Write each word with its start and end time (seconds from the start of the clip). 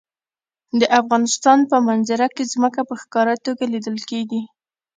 د 0.79 0.81
افغانستان 0.99 1.59
په 1.69 1.77
منظره 1.87 2.27
کې 2.35 2.43
ځمکه 2.53 2.81
په 2.89 2.95
ښکاره 3.01 3.35
توګه 3.45 3.63
لیدل 3.73 3.97
کېږي. 4.09 4.41